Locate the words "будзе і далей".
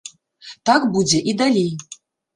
0.95-1.71